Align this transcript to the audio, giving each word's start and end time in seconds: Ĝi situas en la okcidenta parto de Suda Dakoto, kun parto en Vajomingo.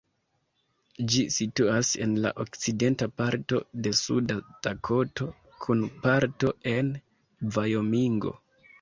Ĝi 1.15 1.25
situas 1.35 1.91
en 2.05 2.15
la 2.23 2.31
okcidenta 2.45 3.09
parto 3.23 3.61
de 3.85 3.93
Suda 4.01 4.41
Dakoto, 4.65 5.31
kun 5.67 5.87
parto 6.09 6.55
en 6.77 6.95
Vajomingo. 7.57 8.39